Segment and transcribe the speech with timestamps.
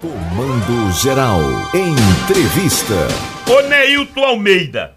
[0.00, 1.40] Comando Geral.
[1.74, 2.94] Entrevista.
[3.50, 4.96] Ô Neilton Almeida,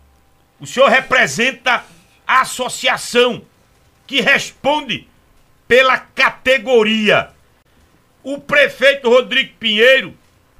[0.60, 1.84] o senhor representa
[2.28, 3.42] a associação
[4.06, 5.08] que responde
[5.68, 7.32] pela categoria.
[8.22, 10.14] O prefeito Rodrigo Pinheiro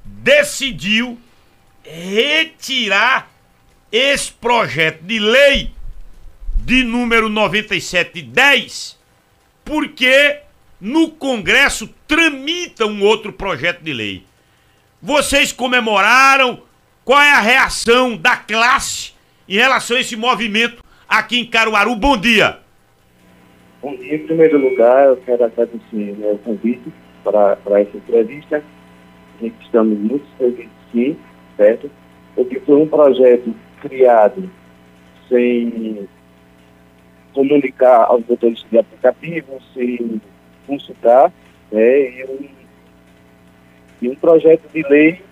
[0.04, 1.16] decidiu
[1.84, 3.30] retirar
[3.92, 5.70] esse projeto de lei
[6.56, 8.98] de número 9710
[9.64, 10.40] porque
[10.80, 14.31] no Congresso tramita um outro projeto de lei.
[15.04, 16.62] Vocês comemoraram?
[17.04, 19.12] Qual é a reação da classe
[19.48, 21.96] em relação a esse movimento aqui em Caruaru?
[21.96, 22.60] Bom dia.
[23.82, 24.14] Bom dia.
[24.14, 26.92] Em primeiro lugar, eu quero agradecer né, o convite
[27.24, 28.62] para, para essa entrevista.
[29.60, 31.16] Estamos muito felizes sim,
[31.56, 31.90] certo?
[32.36, 34.48] Porque foi um projeto criado
[35.28, 36.08] sem
[37.34, 40.22] comunicar aos motoristas de aplicativo, sem
[40.64, 41.32] consultar,
[41.72, 42.61] né, e um
[44.02, 45.22] e um projeto de lei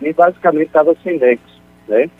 [0.00, 2.10] que basicamente estava sem nexo, né?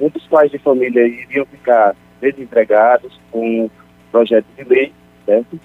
[0.00, 3.70] Muitos pais de família iriam ficar desempregados com o
[4.10, 4.92] projeto de lei,
[5.26, 5.60] certo?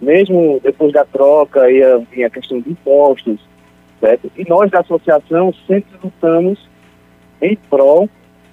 [0.00, 3.40] Mesmo depois da troca, ia vir a questão de impostos,
[3.98, 4.30] certo?
[4.36, 6.68] E nós da associação sempre lutamos
[7.42, 8.08] em prol,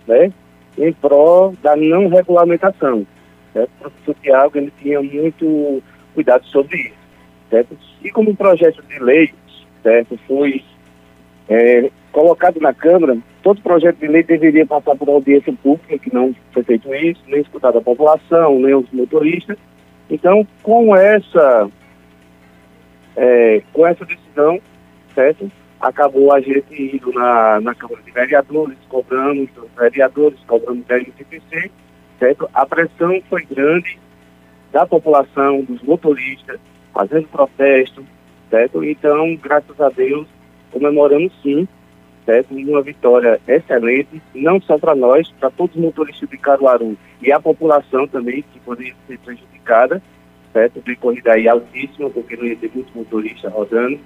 [0.07, 0.33] né?
[0.77, 3.05] Em prol da não regulamentação,
[3.53, 3.69] certo?
[3.69, 5.81] O professor Tiago, ele tinha muito
[6.15, 6.97] cuidado sobre isso,
[7.51, 7.77] certo?
[8.03, 9.31] E como um projeto de lei,
[9.83, 10.19] certo?
[10.27, 10.63] Foi
[11.49, 16.35] é, colocado na Câmara, todo projeto de lei deveria passar por audiência pública, que não
[16.51, 19.57] foi feito isso, nem escutado a população, nem os motoristas.
[20.09, 21.69] Então, com essa,
[23.15, 24.59] é, com essa decisão,
[25.13, 25.51] certo?
[25.79, 31.71] Acabou a gente indo na, na Câmara de Vereadores, cobramos dos vereadores, cobramos da MCPC,
[32.19, 32.49] certo?
[32.53, 33.99] A pressão foi grande
[34.71, 36.59] da população, dos motoristas,
[36.93, 38.03] fazendo protesto,
[38.49, 38.83] certo?
[38.83, 40.27] Então, graças a Deus,
[40.71, 41.67] comemoramos sim,
[42.25, 42.53] certo?
[42.53, 47.39] Uma vitória excelente, não só para nós, para todos os motoristas de Caruaru e a
[47.39, 50.01] população também, que poderia ser prejudicada,
[50.51, 50.81] certo?
[50.81, 53.99] De corrida aí altíssima, porque não ia ter muitos motoristas rodando.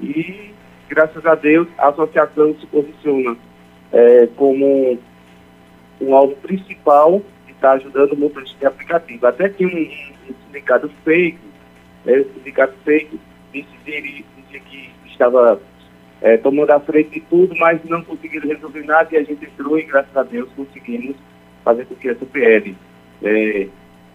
[0.00, 0.50] E,
[0.88, 3.36] graças a Deus, a associação se posiciona
[3.92, 4.98] é, como
[6.00, 9.26] um alvo principal de estar ajudando o motorista de aplicativo.
[9.26, 11.38] Até que um, um sindicato fake,
[12.04, 13.20] né, sindicato fake,
[13.52, 15.60] disse, disse que estava
[16.22, 19.78] é, tomando a frente de tudo, mas não conseguiram resolver nada e a gente entrou
[19.78, 21.16] e, graças a Deus, conseguimos
[21.64, 22.76] fazer com que essa PL
[23.22, 23.66] é,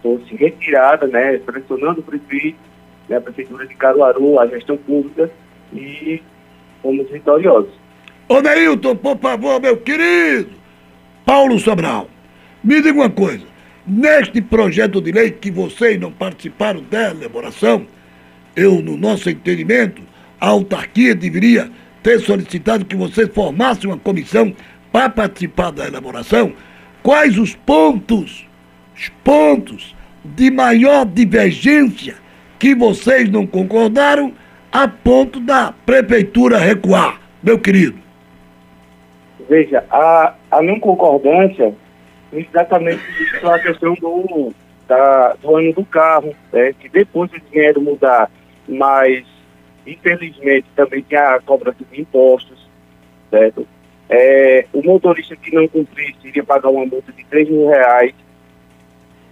[0.02, 2.58] fosse retirada, né, pressionando o prefeito,
[3.08, 5.30] né, a Prefeitura de Caruaru, a gestão pública
[5.72, 6.20] e
[6.82, 7.72] fomos vitoriosos.
[8.28, 10.50] Ô Neilton, por favor, meu querido
[11.24, 12.08] Paulo Sobral,
[12.64, 13.44] me diga uma coisa.
[13.86, 17.86] Neste projeto de lei que vocês não participaram da elaboração,
[18.54, 20.02] eu, no nosso entendimento,
[20.40, 21.70] a autarquia deveria
[22.02, 24.54] ter solicitado que vocês formassem uma comissão
[24.90, 26.52] para participar da elaboração,
[27.02, 28.46] quais os pontos,
[28.94, 32.16] os pontos de maior divergência
[32.58, 34.32] que vocês não concordaram
[34.70, 37.98] a ponto da prefeitura recuar, meu querido?
[39.48, 41.74] Veja, a, a não concordância
[42.32, 43.02] exatamente
[43.42, 44.52] a questão do,
[44.88, 48.30] da, do ano do carro, né, que depois de dinheiro mudar,
[48.66, 49.24] mas
[49.86, 52.68] Infelizmente, também tem a cobrança de impostos,
[53.30, 53.66] certo?
[54.08, 58.14] É, o motorista que não cumprisse iria pagar uma multa de 3 mil reais.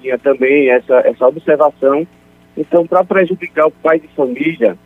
[0.01, 2.07] Tinha também essa, essa observação.
[2.57, 4.77] Então, para prejudicar o pai de família,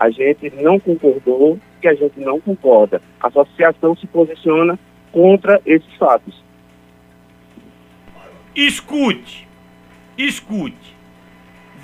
[0.00, 3.00] a gente não concordou que a gente não concorda.
[3.20, 4.78] A associação se posiciona
[5.12, 6.42] contra esses fatos.
[8.54, 9.46] Escute,
[10.16, 10.96] escute.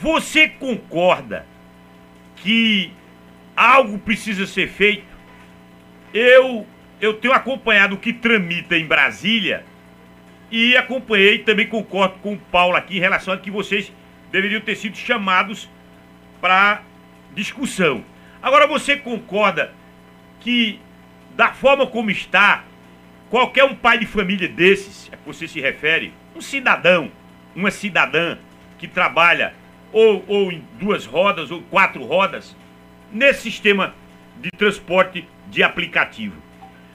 [0.01, 1.47] Você concorda
[2.37, 2.93] que
[3.59, 5.05] algo precisa ser feito.
[6.15, 6.67] Eu
[7.01, 9.65] eu tenho acompanhado o que tramita em Brasília
[10.51, 13.93] e acompanhei também concordo com o Paulo aqui em relação a que vocês
[14.33, 15.69] deveriam ter sido chamados
[16.41, 16.83] para
[17.35, 18.05] discussão.
[18.43, 19.73] Agora você concorda
[20.41, 20.81] que
[21.37, 22.65] da forma como está,
[23.31, 27.13] qualquer um pai de família desses, a que você se refere, um cidadão,
[27.55, 28.39] uma cidadã
[28.77, 29.55] que trabalha
[29.93, 32.57] ou, ou em duas rodas ou quatro rodas,
[33.13, 33.95] nesse sistema
[34.41, 36.37] de transporte de aplicativo.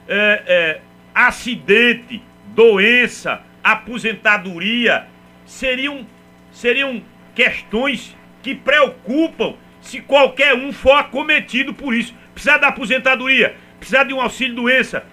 [0.06, 0.80] É, é,
[1.14, 2.22] acidente,
[2.54, 5.06] doença, aposentadoria
[5.46, 6.06] seriam,
[6.52, 7.02] seriam
[7.34, 12.14] questões que preocupam se qualquer um for acometido por isso.
[12.32, 15.06] Precisar da aposentadoria, precisar de um auxílio doença.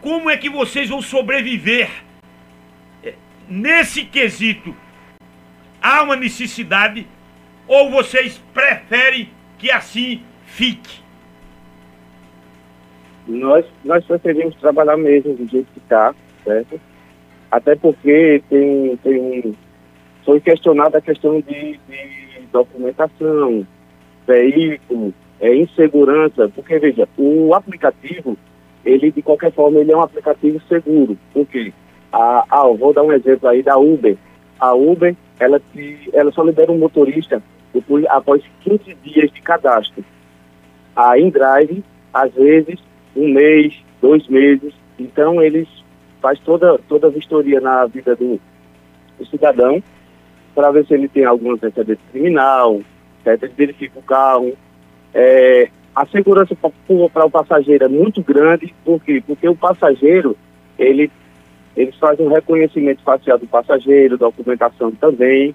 [0.00, 1.90] Como é que vocês vão sobreviver?
[3.02, 3.14] É,
[3.48, 4.76] nesse quesito,
[5.80, 7.06] há uma necessidade
[7.66, 11.00] ou vocês preferem que assim fique.
[13.26, 16.14] Nós, nós preferimos trabalhar mesmo do jeito que está,
[16.44, 16.80] certo?
[17.50, 19.54] Até porque tem, tem,
[20.24, 23.66] foi questionada a questão de, de documentação,
[24.26, 28.36] veículo, é, insegurança, porque veja, o aplicativo,
[28.84, 31.18] ele de qualquer forma, ele é um aplicativo seguro.
[31.32, 31.72] Por quê?
[32.10, 34.16] A, ah, vou dar um exemplo aí da Uber.
[34.58, 37.42] A Uber, ela, te, ela só libera um motorista
[37.72, 40.04] depois, após 15 dias de cadastro.
[40.96, 42.78] A InDrive, às vezes,
[43.14, 44.72] um mês, dois meses.
[44.98, 45.68] Então, eles
[46.20, 48.40] faz toda, toda a vistoria na vida do,
[49.18, 49.82] do cidadão
[50.54, 52.80] para ver se ele tem algum antecedente criminal,
[53.22, 53.44] certo?
[53.44, 54.52] ele verifica o carro.
[55.14, 59.22] É, a segurança para o passageiro é muito grande, por quê?
[59.24, 60.36] Porque o passageiro,
[60.78, 61.10] ele,
[61.76, 65.54] eles fazem um reconhecimento facial do passageiro, documentação também,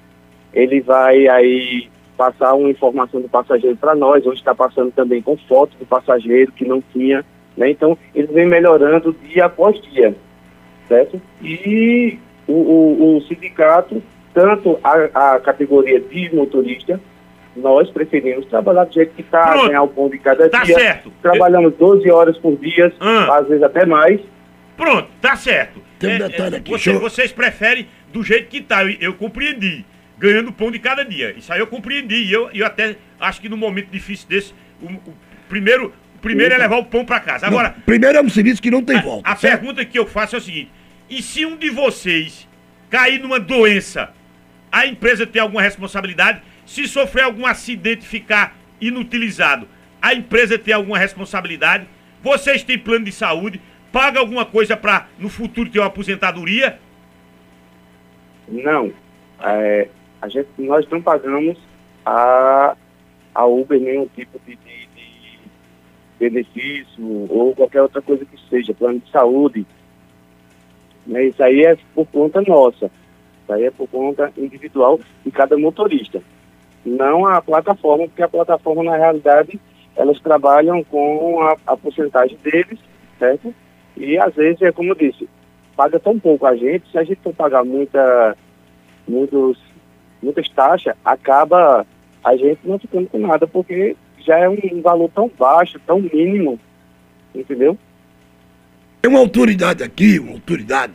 [0.54, 5.36] ele vai aí passar uma informação do passageiro para nós, hoje está passando também com
[5.38, 7.26] fotos do passageiro que não tinha,
[7.58, 7.70] né?
[7.70, 10.16] Então, eles vem melhorando dia após dia
[10.88, 11.22] certo?
[11.42, 12.18] E
[12.48, 14.02] o, o, o sindicato,
[14.34, 17.00] tanto a, a, categoria de motorista,
[17.56, 20.76] nós preferimos trabalhar do jeito que está, ganhar o pão de cada tá dia.
[20.76, 21.12] certo.
[21.22, 23.38] Trabalhamos 12 horas por dia, ah.
[23.40, 24.20] às vezes até mais.
[24.76, 25.80] Pronto, tá certo.
[26.00, 26.72] Tem um é, detalhe é, aqui.
[26.72, 29.86] Você, vocês preferem do jeito que está, eu, eu compreendi.
[30.24, 31.36] Ganhando pão de cada dia.
[31.38, 32.16] Isso aí eu compreendi.
[32.16, 35.18] E eu, eu até acho que no momento difícil desse, o, o
[35.50, 35.94] primeiro,
[36.24, 37.46] Primeiro é levar o pão para casa.
[37.46, 37.74] Agora.
[37.76, 39.30] Não, primeiro é um serviço que não tem a, volta.
[39.30, 39.60] A certo?
[39.60, 40.72] pergunta que eu faço é o seguinte:
[41.10, 42.48] e se um de vocês
[42.90, 44.10] cair numa doença,
[44.72, 46.42] a empresa tem alguma responsabilidade?
[46.66, 49.68] Se sofrer algum acidente e ficar inutilizado,
[50.02, 51.86] a empresa tem alguma responsabilidade?
[52.24, 53.60] Vocês têm plano de saúde?
[53.92, 56.80] Paga alguma coisa para no futuro ter uma aposentadoria?
[58.48, 58.94] Não.
[59.42, 59.90] É,
[60.24, 61.58] a gente, nós não pagamos
[62.06, 62.78] a,
[63.36, 65.40] a Uber nenhum tipo de, de
[66.18, 69.66] benefício ou qualquer outra coisa que seja, plano de saúde.
[71.06, 71.26] Né?
[71.26, 72.86] Isso aí é por conta nossa.
[72.86, 76.22] Isso aí é por conta individual de cada motorista.
[76.86, 79.60] Não a plataforma, porque a plataforma, na realidade,
[79.94, 82.80] elas trabalham com a, a porcentagem deles,
[83.20, 83.54] certo?
[83.98, 85.28] E às vezes, é como eu disse,
[85.76, 88.38] paga tão pouco a gente, se a gente for pagar muita,
[89.06, 89.58] muitos,
[90.24, 91.86] muitas taxas, acaba
[92.24, 96.60] a gente não ficando com nada, porque já é um valor tão baixo, tão mínimo,
[97.36, 97.78] entendeu?
[99.02, 100.94] Tem uma autoridade aqui, uma autoridade,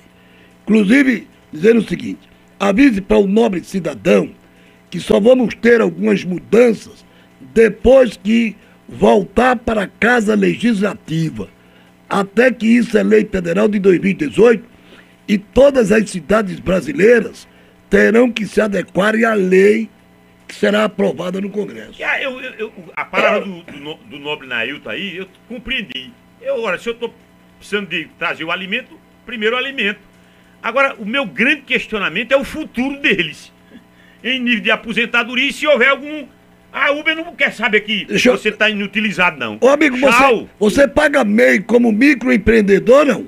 [0.62, 2.28] inclusive dizendo o seguinte:
[2.58, 4.30] avise para o nobre cidadão
[4.90, 7.04] que só vamos ter algumas mudanças
[7.52, 8.56] depois que
[8.88, 11.48] voltar para a Casa Legislativa.
[12.08, 14.64] Até que isso é lei federal de 2018
[15.28, 17.46] e todas as cidades brasileiras
[17.88, 19.88] terão que se adequarem à lei
[20.46, 22.02] que será aprovada no Congresso.
[22.02, 26.10] Ah, eu, eu, eu, a palavra do, do, do nobre Nailton aí, eu compreendi.
[26.40, 27.12] Eu, agora, se eu estou
[27.58, 30.00] precisando de trazer o alimento, primeiro o alimento.
[30.62, 33.52] Agora, o meu grande questionamento é o futuro deles.
[34.24, 36.26] Em nível de aposentadoria, e se houver algum.
[36.72, 39.58] A Uber não quer saber que Deixa você está inutilizado, não.
[39.60, 43.26] Ô, amigo, você, você paga MEI como microempreendedor, não?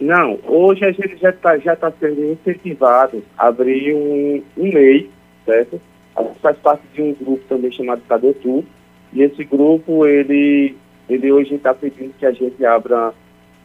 [0.00, 5.10] Não, hoje a gente já está já tá sendo incentivado a abrir um, um MEI,
[5.44, 5.78] certo?
[6.16, 8.64] A gente faz parte de um grupo também chamado Cadetu,
[9.12, 10.74] e esse grupo, ele,
[11.06, 13.12] ele hoje está pedindo que a gente abra,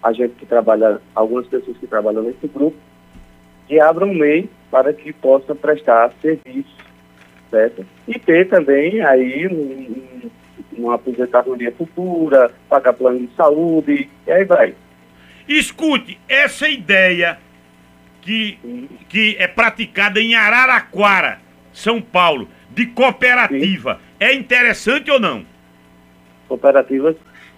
[0.03, 2.75] a gente que trabalha, algumas pessoas que trabalham nesse grupo,
[3.67, 6.75] que abra um MEI para que possa prestar serviço,
[7.49, 7.85] certo?
[8.09, 10.29] E ter também aí um,
[10.77, 14.75] uma aposentadoria futura, pagar plano de saúde, e aí vai.
[15.47, 17.37] Escute, essa ideia
[18.21, 18.57] que,
[19.07, 21.39] que é praticada em Araraquara,
[21.71, 23.99] são Paulo, de cooperativa, sim.
[24.19, 25.45] é interessante ou não?
[26.47, 27.15] Cooperativa,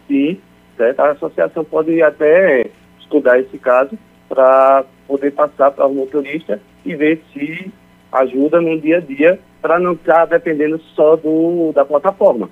[0.07, 0.39] sim.
[0.75, 0.99] Certo?
[0.99, 3.97] A associação pode até estudar esse caso
[4.29, 7.71] para poder passar para o motorista e ver se
[8.11, 12.49] ajuda no dia a dia para não estar dependendo só do, da plataforma.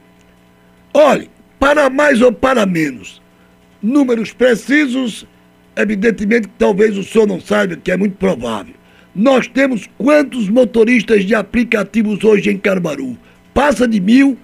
[0.94, 3.22] Olhe, para mais ou para menos,
[3.86, 5.27] números precisos,
[5.75, 8.74] evidentemente talvez o senhor não saiba, que é muito provável.
[9.13, 13.15] Nós temos quantos motoristas de aplicativos hoje em Carbaru?
[13.54, 14.38] Passa de mil?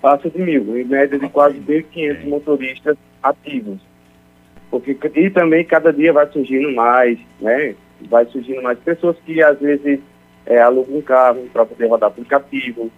[0.00, 3.78] Passa de mil, em média de quase 1.500 motoristas ativos.
[4.70, 7.74] Porque, e também cada dia vai surgindo mais, né?
[8.08, 10.00] Vai surgindo mais pessoas que às vezes
[10.46, 12.90] é, alugam um carro para poder rodar aplicativo,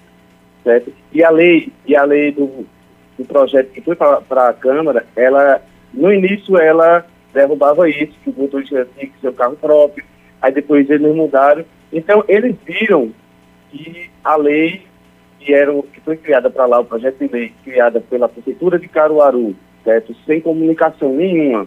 [0.63, 0.93] certo?
[1.13, 2.67] E a lei, e a lei do,
[3.19, 5.61] do projeto que foi para a Câmara, ela,
[5.93, 10.05] no início, ela derrubava isso, que o motorista tinha que ser o carro próprio,
[10.41, 11.65] aí depois eles mudaram.
[11.93, 13.13] Então, eles viram
[13.71, 14.83] que a lei
[15.41, 18.89] que, era, que foi criada para lá, o projeto de lei criada pela Prefeitura de
[18.89, 20.15] Caruaru, certo?
[20.27, 21.67] Sem comunicação nenhuma,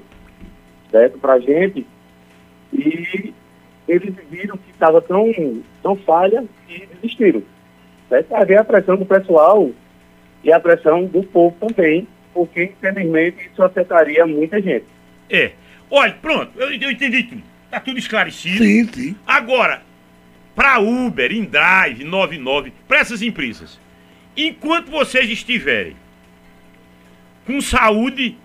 [0.89, 1.17] certo?
[1.19, 1.85] Para a gente.
[2.73, 3.33] E
[3.87, 5.31] eles viram que estava tão,
[5.83, 7.43] tão falha e desistiram.
[8.07, 8.33] Certo?
[8.33, 9.69] Havia a pressão do pessoal
[10.43, 14.85] e a pressão do povo também, porque infelizmente isso afetaria muita gente.
[15.29, 15.51] É.
[15.89, 17.43] Olha, pronto, eu, eu entendi tudo.
[17.69, 18.63] Tá tudo esclarecido.
[18.63, 19.15] Sim, sim.
[19.25, 19.81] Agora,
[20.55, 23.79] para Uber, InDrive, 99, para essas empresas,
[24.35, 25.95] enquanto vocês estiverem
[27.45, 28.37] com saúde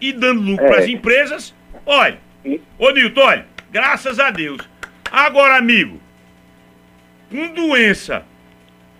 [0.00, 0.68] e dando lucro É.
[0.68, 1.54] para as empresas,
[1.84, 2.60] olha, Sim.
[2.78, 4.60] ô Nilton, olha, graças a Deus.
[5.10, 6.00] Agora, amigo,
[7.30, 8.24] com doença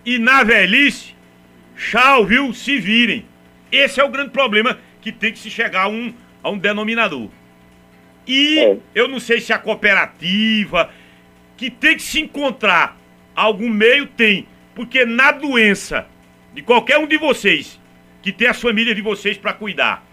[0.04, 1.14] e na velhice,
[1.80, 2.52] tchau, viu?
[2.52, 3.24] Se virem.
[3.72, 7.30] Esse é o grande problema que tem que se chegar a um, a um denominador.
[8.26, 8.76] E É.
[8.94, 10.90] eu não sei se a cooperativa,
[11.56, 12.96] que tem que se encontrar
[13.34, 14.46] algum meio, tem.
[14.74, 16.06] Porque na doença
[16.52, 17.80] de qualquer um de vocês,
[18.22, 20.04] que tem as famílias de vocês para cuidar,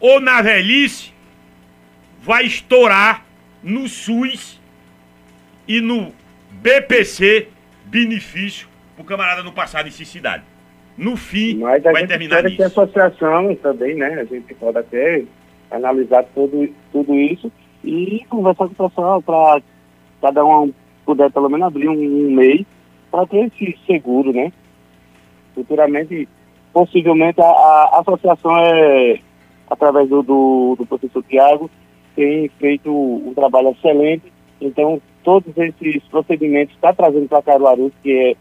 [0.00, 1.12] ou na velhice,
[2.22, 3.24] vai estourar
[3.62, 4.60] no SUS
[5.68, 6.14] e no
[6.50, 7.48] BPC
[7.84, 10.42] benefício pro camarada não passar necessidade.
[11.02, 12.80] No fim, Mas a vai gente terminar espera que a nisso.
[12.80, 14.20] associação também, né?
[14.20, 15.24] A gente pode até
[15.70, 17.50] analisar tudo, tudo isso
[17.82, 19.60] e conversar com o pessoal para
[20.20, 20.72] cada um
[21.04, 22.64] puder pelo menos abrir um, um MEI
[23.10, 24.52] para ter esse seguro, né?
[25.54, 26.28] Futuramente,
[26.72, 29.18] possivelmente, a, a associação é,
[29.68, 31.68] através do, do, do professor Tiago,
[32.14, 34.32] tem feito um trabalho excelente.
[34.60, 38.36] Então, todos esses procedimentos está trazendo para Caruaru, que é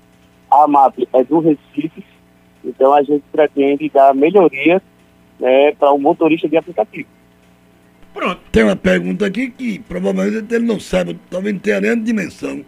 [0.52, 2.04] a MAP é do Recife,
[2.64, 4.82] então a gente pretende dar melhorias
[5.40, 7.08] né, para o motorista de aplicativo.
[8.14, 8.42] Pronto.
[8.52, 12.64] Tem uma pergunta aqui que provavelmente ele não sabe, talvez não tenha nem a dimensão.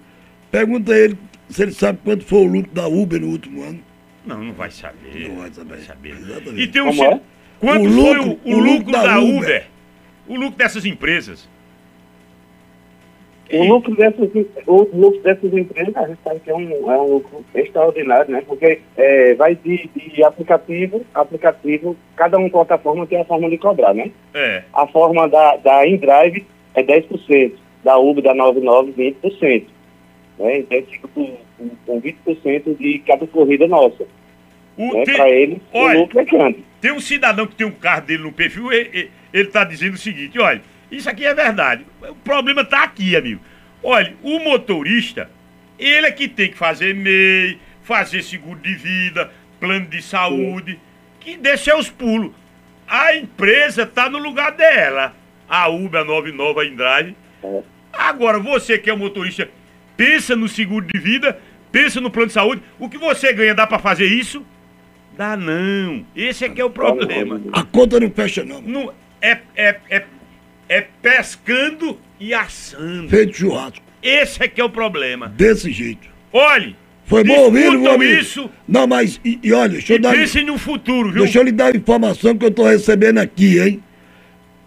[0.50, 1.18] Pergunta a ele
[1.50, 3.80] se ele sabe quanto foi o lucro da Uber no último ano.
[4.26, 5.28] Não, não vai saber.
[5.30, 6.12] Não vai saber.
[6.12, 6.62] Exatamente.
[6.62, 6.86] E tem um.
[6.96, 7.20] Como é?
[7.60, 9.38] Quanto O foi lucro- o, o o lucro lucro da, da Uber?
[9.38, 9.68] Uber?
[10.28, 11.50] O lucro dessas empresas?
[13.52, 14.30] O lucro dessas,
[14.66, 18.42] o lucro dessas empresas, a gente sabe que é um, é um lucro extraordinário, né?
[18.48, 23.94] Porque é, vai de, de aplicativo, aplicativo, cada uma plataforma tem a forma de cobrar,
[23.94, 24.12] né?
[24.34, 24.64] É.
[24.74, 27.52] A forma da, da InDrive é 10%,
[27.84, 29.66] da Uber da 99, 20%.
[30.40, 30.60] Né?
[30.60, 34.06] Então fica com, com, com 20% de cada corrida nossa.
[34.78, 35.04] O, Né?
[35.04, 36.64] tem, Para olha, o lucro é grande.
[36.82, 40.40] tem um cidadão que tem um carro dele no perfil, ele está dizendo o seguinte:
[40.40, 40.62] olha,
[40.98, 41.86] isso aqui é verdade.
[42.02, 43.42] O problema está aqui, amigo.
[43.82, 45.30] Olha, o motorista,
[45.78, 50.80] ele é que tem que fazer MEI, fazer seguro de vida, plano de saúde,
[51.20, 52.32] que dê seus pulos.
[52.88, 55.16] A empresa está no lugar dela.
[55.48, 57.16] A Uber, a 99, a Indrive.
[57.44, 57.62] É.
[57.92, 59.50] Agora, você que é um motorista,
[59.96, 61.40] pensa no seguro de vida,
[61.72, 62.62] pensa no plano de saúde.
[62.80, 64.46] O que você ganha dá para fazer isso?
[65.18, 66.06] Dá não.
[66.16, 67.40] Esse é que é o problema.
[67.52, 68.62] A conta não fecha, não.
[68.62, 70.06] Não, é, é, é,
[70.70, 73.10] é pescando e assando.
[73.10, 73.84] Feito churrasco.
[74.02, 75.30] Esse é que é o problema.
[75.30, 76.08] Desse jeito.
[76.32, 78.20] Olhe, Foi bom ouvir, meu amigo.
[78.20, 81.24] isso Não, mas, e, e olha, deixa e eu, dar, pensem no futuro, viu?
[81.24, 83.84] deixa eu lhe dar a informação que eu estou recebendo aqui, hein?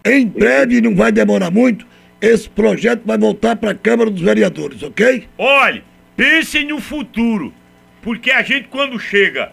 [0.05, 1.87] Em breve, não vai demorar muito,
[2.21, 5.29] esse projeto vai voltar para a Câmara dos Vereadores, ok?
[5.37, 5.83] Olhe,
[6.17, 7.53] pensem no futuro.
[8.01, 9.51] Porque a gente quando chega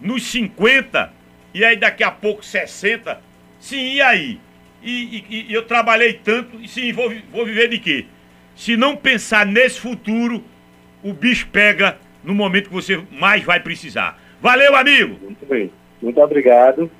[0.00, 1.12] nos 50,
[1.54, 3.20] e aí daqui a pouco 60,
[3.60, 4.40] sim, e aí?
[4.84, 8.04] E, e- e eu trabalhei tanto, e sim, vou, vou viver de quê?
[8.54, 10.42] Se não pensar nesse futuro,
[11.02, 14.20] o bicho pega no momento que você mais vai precisar.
[14.40, 15.18] Valeu, amigo!
[15.22, 15.70] Muito bem.
[16.02, 16.90] Muito obrigado.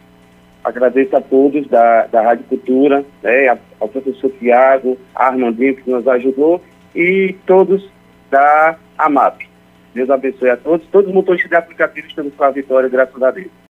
[0.64, 6.08] Agradeço a todos da, da Rádio Cultura, né, ao professor Tiago, a Armandinho que nos
[6.08, 6.64] ajudou
[6.94, 7.86] e todos
[8.30, 9.42] da AMAP.
[9.94, 10.86] Deus abençoe a todos.
[10.88, 13.50] Todos os motoristas de aplicativo estão com a vitória, graças a Deus.